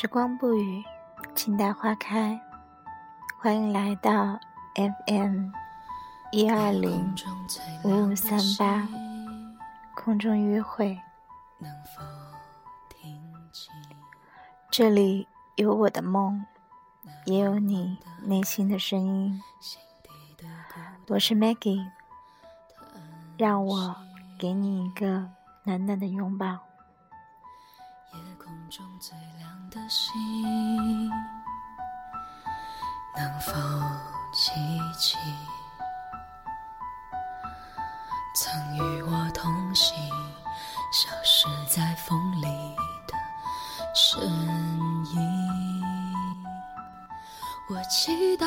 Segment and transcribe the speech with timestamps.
[0.00, 0.82] 时光不语，
[1.34, 2.40] 静待花开。
[3.38, 4.40] 欢迎来到
[4.74, 5.50] FM
[6.32, 7.14] 一二零
[7.84, 8.88] 五五三八
[9.94, 10.98] 空中约会。
[14.70, 16.46] 这里有我的梦，
[17.26, 19.38] 也有你内心的声音。
[21.08, 21.86] 我是 Maggie，
[23.36, 23.94] 让我
[24.38, 25.28] 给你一个
[25.64, 26.46] 暖暖的拥抱。
[28.14, 29.14] 夜空中最
[29.70, 31.08] 的心，
[33.16, 33.52] 能否
[34.32, 34.50] 记
[34.98, 35.16] 起
[38.34, 39.96] 曾与我同行、
[40.92, 42.46] 消失在风里
[43.06, 43.14] 的
[43.94, 44.20] 身
[45.14, 45.82] 影？
[47.68, 48.46] 我祈祷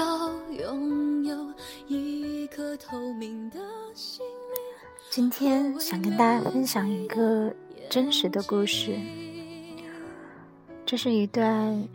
[0.52, 1.54] 拥有
[1.88, 3.58] 一颗透明的
[3.96, 4.62] 心灵。
[5.10, 7.54] 今天想跟大家分享一个
[7.90, 9.23] 真实的故事。
[10.94, 11.90] 这是一段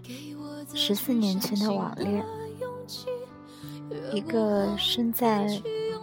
[0.75, 2.21] 十四年前的网恋，
[4.13, 5.47] 一个身在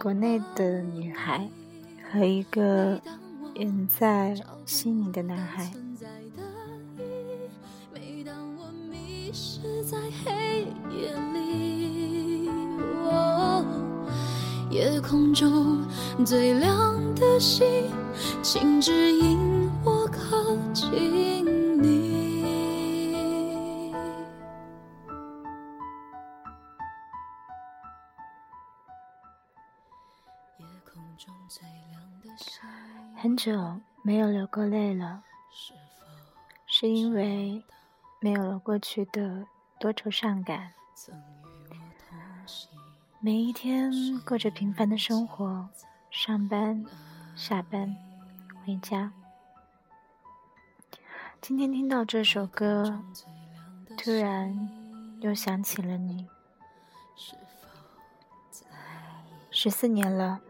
[0.00, 1.46] 国内的女孩
[2.10, 2.98] 和一个
[3.56, 5.70] 远在悉尼的男孩。
[14.70, 15.82] 夜空中
[16.24, 17.66] 最亮的星，
[18.42, 19.38] 请指引
[19.84, 21.44] 我靠近
[33.46, 35.22] 久没有流过泪了，
[36.66, 37.62] 是因为
[38.18, 39.46] 没有了过去的
[39.78, 40.72] 多愁善感。
[43.20, 43.92] 每一天
[44.26, 45.68] 过着平凡的生活，
[46.10, 46.84] 上班、
[47.36, 47.94] 下班、
[48.64, 49.12] 回家。
[51.40, 53.00] 今天听到这首歌，
[53.96, 54.68] 突然
[55.20, 56.26] 又想起了你。
[59.52, 60.40] 十四年了。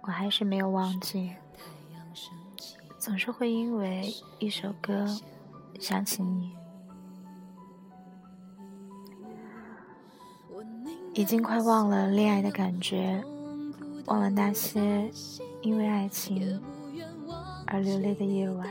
[0.00, 1.36] 我还是没有忘记，
[2.98, 5.06] 总是会因为一首歌
[5.78, 6.52] 想起你。
[11.14, 13.24] 已经快忘了恋爱的感觉，
[14.06, 15.10] 忘了那些
[15.62, 16.60] 因为爱情
[17.66, 18.68] 而流泪的夜晚。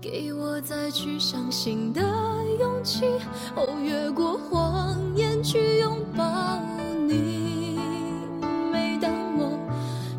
[0.00, 2.00] 给我再去相信的
[2.58, 3.06] 勇气，
[3.56, 6.60] 哦，越过谎言去拥抱。
[7.08, 7.41] 你，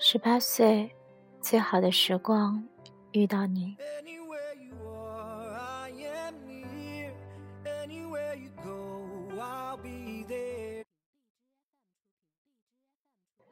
[0.00, 0.94] 十八岁，
[1.40, 2.64] 最好的时光，
[3.10, 3.76] 遇到你。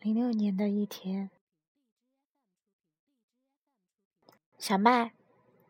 [0.01, 1.31] 零六年的一天，
[4.57, 5.11] 小麦，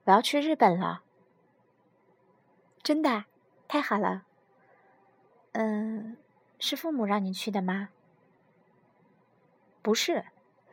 [0.05, 1.03] 我要去日本了。
[2.83, 3.25] 真的？
[3.67, 4.27] 太好了。
[5.53, 6.19] 嗯，
[6.59, 7.89] 是父母让你去的吗？
[9.81, 10.27] 不是。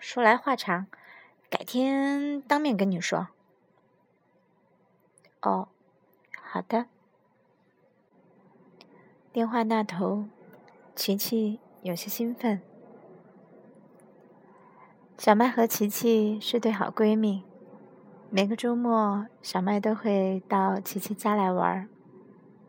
[0.03, 0.87] 说来话长，
[1.49, 3.29] 改天当面跟你说。
[5.41, 5.69] 哦，
[6.41, 6.87] 好的。
[9.31, 10.25] 电话那头，
[10.93, 12.61] 琪琪有些兴奋。
[15.17, 17.45] 小麦和琪琪是对好闺蜜，
[18.29, 21.87] 每个周末小麦都会到琪琪家来玩，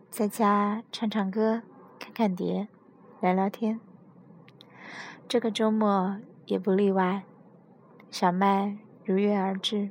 [0.08, 1.62] 在家唱唱歌、
[1.98, 2.68] 看看碟、
[3.20, 3.80] 聊聊天。
[5.28, 6.20] 这个周末。
[6.46, 7.24] 也不例外，
[8.10, 9.90] 小麦如约而至。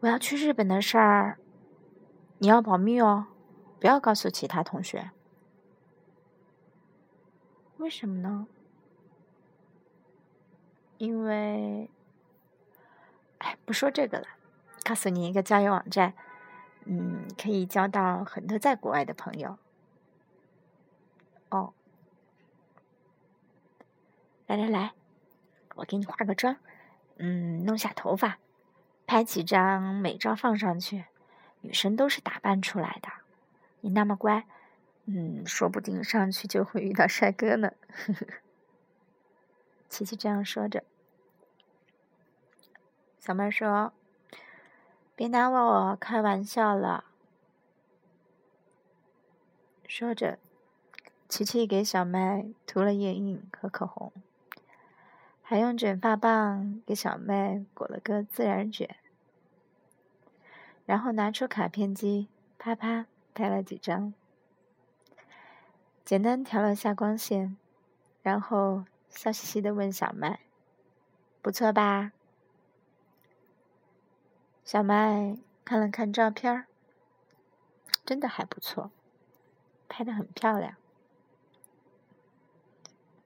[0.00, 1.38] 我要去日本的事儿，
[2.38, 3.26] 你要保密哦，
[3.78, 5.12] 不要告诉其他同学。
[7.76, 8.48] 为什么呢？
[10.98, 11.88] 因为，
[13.38, 14.26] 哎，不说这个了，
[14.82, 16.14] 告诉你一个交友网站，
[16.84, 19.56] 嗯，可以交到很多在国外的朋友。
[21.50, 21.72] 哦。
[24.52, 24.92] 来来来，
[25.76, 26.58] 我给你化个妆，
[27.16, 28.36] 嗯，弄下头发，
[29.06, 31.06] 拍几张美照放上去。
[31.62, 33.08] 女生都是打扮出来的，
[33.80, 34.46] 你那么乖，
[35.06, 37.72] 嗯，说不定上去就会遇到帅哥呢。
[39.88, 40.84] 琪琪这样说着，
[43.18, 43.94] 小妹说
[45.16, 47.06] ：“别拿我开玩笑了。”
[49.88, 50.38] 说着，
[51.26, 54.12] 琪琪给小麦涂了眼影和口红，
[55.52, 58.96] 还用卷发棒给小麦裹了个自然卷，
[60.86, 63.04] 然后拿出卡片机，啪啪
[63.34, 64.14] 拍了几张。
[66.06, 67.54] 简单调了下光线，
[68.22, 70.40] 然后笑嘻嘻的问小麦
[71.42, 72.12] ：“不错吧？”
[74.64, 76.64] 小麦看了看照片
[78.06, 78.90] 真的还不错，
[79.86, 80.76] 拍的很漂亮。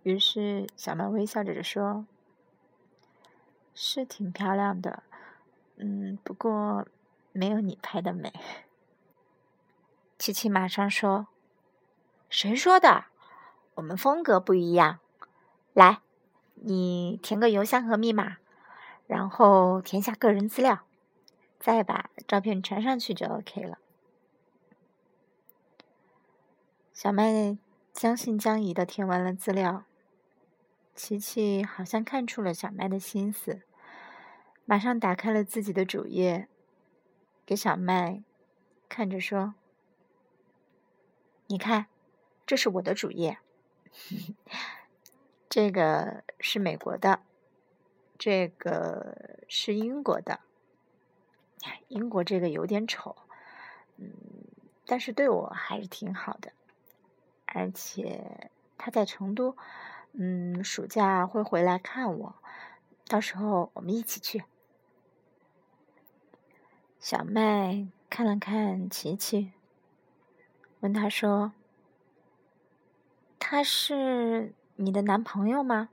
[0.03, 2.05] 于是小麦微笑着说
[3.77, 5.05] ：“是挺漂亮的，
[5.77, 6.89] 嗯，不过
[7.33, 8.33] 没有你拍的美。”
[10.19, 11.29] 琪琪马上说。
[12.29, 13.05] 谁说的？
[13.75, 14.99] 我们风格不一样。
[15.75, 16.01] 来，
[16.55, 18.39] 你填个邮箱和密码，
[19.07, 20.81] 然后填下个人资料，
[21.61, 23.79] 再把照片传上去就 OK 了。
[26.93, 27.57] 小麦
[27.93, 29.85] 将信将疑的填完了资料，
[30.95, 33.63] 琪琪好像看出了小麦的心思，
[34.67, 36.49] 马上打开了自己的主页，
[37.47, 38.23] 给小麦
[38.89, 39.55] 看着说
[41.49, 41.87] ：“你看。”
[42.47, 43.41] 这是我的主页，
[45.51, 47.23] 这个是美国的，
[48.17, 50.39] 这个是英国的。
[51.89, 53.17] 英国这个有点丑，
[53.97, 54.13] 嗯，
[54.87, 56.53] 但是对我还是挺好的。
[57.47, 59.57] 而且他在成都，
[60.13, 62.37] 嗯，暑假会回来看我，
[63.09, 64.45] 到时候我们一起去。
[67.09, 69.53] 小麦看了看琪琪，
[70.81, 71.53] 问他说。
[73.39, 75.91] 他是你的男朋友吗？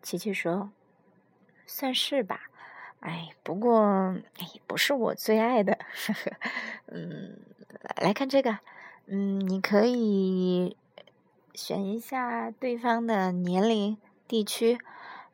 [0.00, 0.70] 琪琪说
[1.68, 2.48] ：“算是吧，
[3.00, 3.82] 哎，不过
[4.38, 5.74] 哎，不是我最爱的。
[5.74, 6.32] 呵 呵
[6.86, 7.38] 嗯，
[8.00, 8.58] 来看这个，
[9.04, 10.78] 嗯，你可以
[11.52, 14.78] 选一下对方的年龄、地区，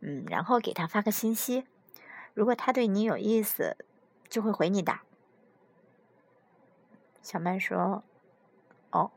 [0.01, 1.65] 嗯，然后给他发个信息。
[2.35, 3.77] 如果他对你有意思，
[4.29, 4.99] 就会回你的。”
[7.23, 8.05] 小麦说
[8.93, 9.11] ：“哦。”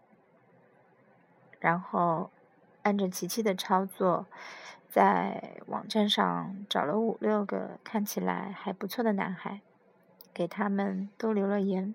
[1.60, 2.32] 然后，
[2.84, 4.28] 按着琪琪的操作，
[4.90, 9.62] 在网站上找了五六个看起来还不错的男孩，
[10.34, 11.94] 给他们都留了言。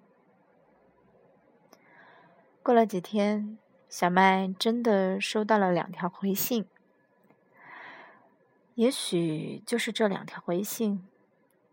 [2.63, 3.57] 过了几天，
[3.89, 6.67] 小麦真的收到了两条回信。
[8.75, 11.07] 也许就是这两条回信，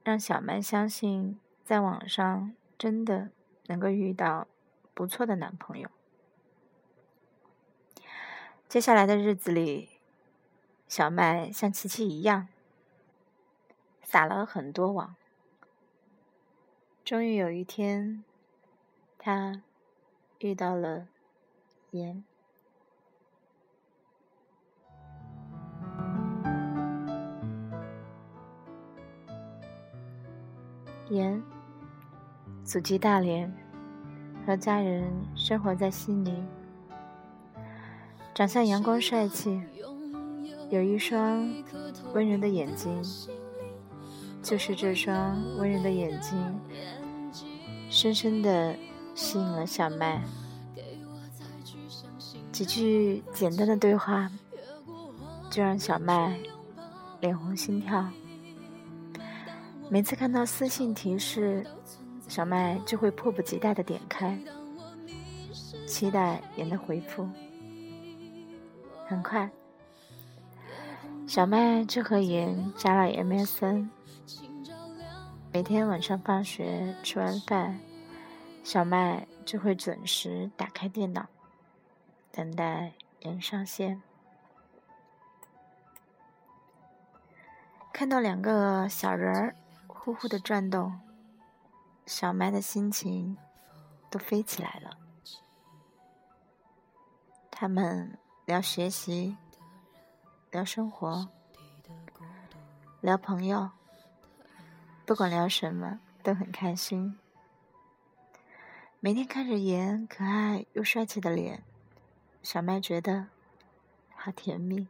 [0.03, 3.29] 让小麦相信，在网上真的
[3.67, 4.47] 能够遇到
[4.93, 5.89] 不错的男朋友。
[8.67, 9.89] 接下来的日子里，
[10.87, 12.47] 小麦像琪琪一样
[14.03, 15.15] 撒了很多网。
[17.03, 18.23] 终于有一天，
[19.17, 19.63] 他
[20.39, 21.07] 遇到了
[21.91, 22.23] 盐。
[31.09, 31.41] 盐，
[32.63, 33.51] 祖籍大连，
[34.45, 36.43] 和家人生活在悉尼。
[38.35, 39.59] 长相阳光帅气，
[40.69, 41.51] 有一双
[42.13, 43.03] 温柔的眼睛，
[44.43, 46.59] 就是这双温柔的眼睛，
[47.89, 48.75] 深深的
[49.15, 50.21] 吸引了小麦。
[52.51, 54.29] 几句简单的对话，
[55.49, 56.37] 就让小麦
[57.19, 58.05] 脸红心跳。
[59.91, 61.65] 每次看到私信提示，
[62.27, 64.37] 小麦就会迫不及待的点开，
[65.87, 67.27] 期待妍的回复。
[69.07, 69.49] 很快，
[71.25, 73.89] 小麦就和妍加了 MSN。
[75.51, 77.79] 每天晚上放学吃完饭，
[78.63, 81.25] 小麦就会准时打开电脑，
[82.31, 83.99] 等待妍上线。
[87.91, 89.55] 看到两个小人儿
[90.09, 90.99] 呼呼的转动，
[92.07, 93.37] 小麦的心情
[94.09, 94.97] 都飞起来了。
[97.51, 98.17] 他们。
[98.47, 99.37] 聊学习，
[100.49, 101.29] 聊生活，
[102.99, 103.69] 聊朋友，
[105.05, 107.19] 不管聊什么都很开心。
[108.99, 111.61] 每天看着妍可爱又帅气的脸，
[112.41, 113.27] 小麦觉得
[114.15, 114.87] 好甜蜜。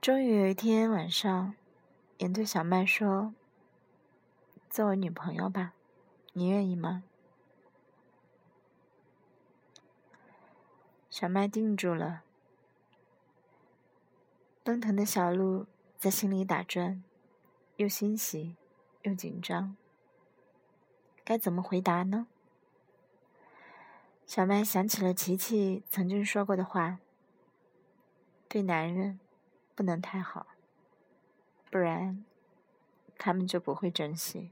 [0.00, 1.56] 终于有一天晚上，
[2.18, 3.32] 也对小麦说
[4.68, 5.72] 做我女朋友吧
[6.32, 7.04] 你愿意吗？
[11.08, 12.22] 小麦定住了。
[14.62, 17.02] 奔腾的小鹿在心里打转
[17.76, 18.56] 又欣喜
[19.02, 19.76] 又紧张。
[21.24, 22.26] 该怎么回答呢？
[24.26, 26.98] 小麦想起了琪琪曾经说过的话
[28.48, 29.18] 对男人
[29.74, 30.46] 不能太好。
[31.70, 32.24] 不然
[33.16, 34.50] 他们就不会珍惜。”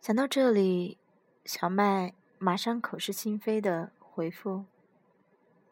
[0.00, 0.98] 想到这里，
[1.44, 4.66] 小麦马上口是心非的回复：“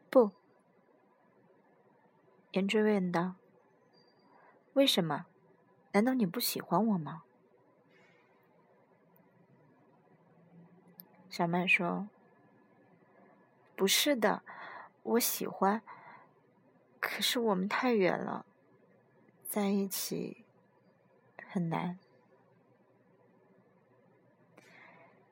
[0.09, 0.31] 不。”
[2.53, 3.35] 严追问道
[4.75, 5.27] ：“为什么？
[5.93, 7.25] 难道你不喜欢我吗？”
[11.29, 12.09] 小麦说
[13.77, 14.43] ：“不是的，
[15.03, 15.83] 我喜欢，
[17.01, 18.47] 可是我们太远了，
[19.53, 20.47] 在一起
[21.47, 21.99] 很难。”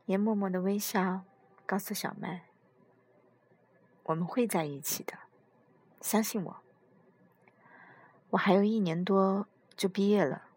[0.04, 1.22] 严默默的微笑，
[1.64, 2.44] 告诉小麦
[4.04, 5.14] ：“我们会在一起的，
[6.02, 6.60] 相信我。
[8.28, 10.50] 我还有一年多就毕业了，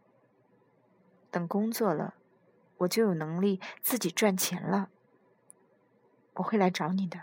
[1.31, 2.15] 等工作了，
[2.79, 4.89] 我就有能力自己赚钱了。
[6.33, 7.21] 我会来找你的。”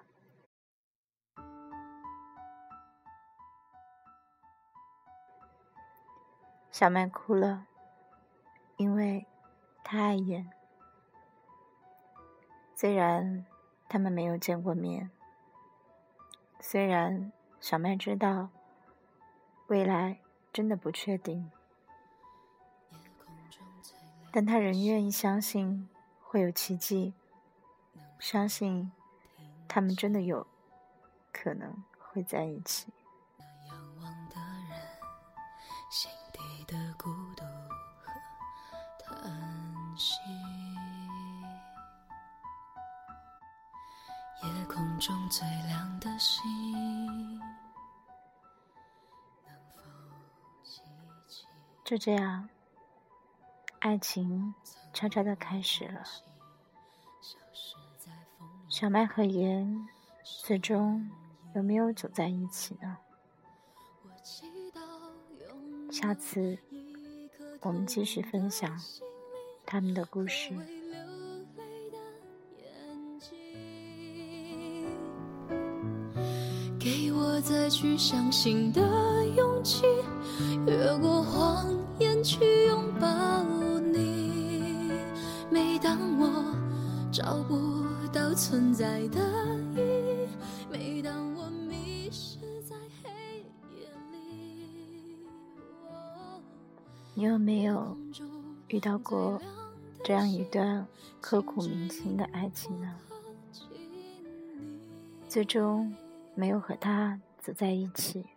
[6.71, 7.67] 小麦哭了，
[8.77, 9.27] 因为
[9.83, 10.49] 他爱演。
[12.75, 13.45] 虽然
[13.89, 15.11] 他们没有见过面，
[16.61, 18.49] 虽然小麦知道
[19.67, 20.21] 未来
[20.53, 21.50] 真的不确定，
[24.33, 25.89] 但他仍愿意相信
[26.23, 27.12] 会有奇迹，
[28.19, 28.91] 相信
[29.69, 30.47] 他们真的有
[31.33, 32.93] 可能会在一起。
[45.00, 46.40] 中最亮的星，
[49.47, 49.83] 能否
[51.83, 52.47] 就这样，
[53.78, 54.54] 爱情
[54.92, 56.02] 悄悄的开始了。
[58.69, 59.88] 小麦和盐
[60.23, 61.11] 最终
[61.54, 62.99] 有没有走在一起呢？
[65.90, 66.59] 下次
[67.62, 68.78] 我们继续分享
[69.64, 70.54] 他们的故事。
[77.40, 78.80] 再去相信的
[79.37, 79.85] 勇气，
[80.66, 81.66] 越过谎
[81.99, 83.42] 言去拥抱
[83.80, 84.92] 你。
[85.50, 86.54] 每当我
[87.11, 89.18] 找不到存在的
[89.75, 90.28] 意义，
[90.70, 93.11] 每当我迷失在黑
[93.75, 95.16] 夜里，
[97.14, 97.97] 你有没有
[98.68, 99.40] 遇到过
[100.04, 100.87] 这样一段
[101.20, 102.94] 刻骨铭心的爱情呢？
[105.28, 105.94] 最终
[106.35, 107.18] 没有和他。
[107.50, 108.30] 走在一起，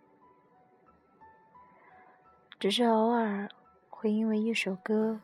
[2.59, 3.47] 只是偶尔
[3.87, 5.21] 会因为一首歌、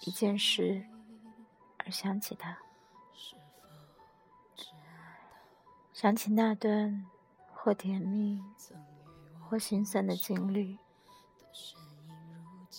[0.00, 0.84] 一件事
[1.78, 2.58] 而想起他，
[5.92, 7.06] 想起那段
[7.52, 8.42] 或甜蜜
[9.48, 10.80] 或心酸的经历。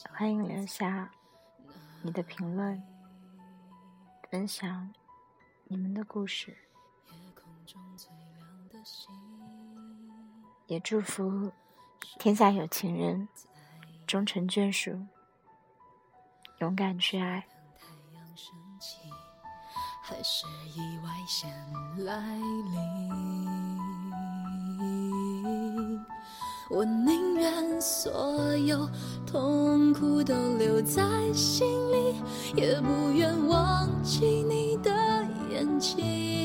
[0.10, 1.10] 欢迎留下
[2.02, 2.84] 你的评论，
[4.30, 4.94] 分享
[5.64, 6.58] 你们的故事。
[10.68, 11.52] 也祝福
[12.18, 13.28] 天下有情人
[14.08, 15.00] 终成眷属，
[16.60, 17.46] 勇敢去爱。
[20.02, 20.46] 还是
[20.76, 21.50] 意外先
[22.06, 22.38] 来
[24.78, 26.06] 临，
[26.70, 28.88] 我宁愿所有
[29.26, 31.02] 痛苦都留在
[31.34, 32.16] 心里，
[32.56, 34.92] 也不愿忘记你的
[35.50, 36.45] 眼睛。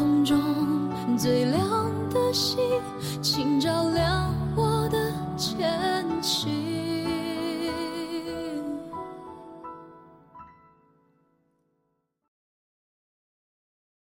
[0.00, 0.34] 空中
[1.18, 1.60] 最亮
[2.08, 2.58] 的星，
[3.20, 5.78] 请照亮我的前
[6.22, 6.59] 行。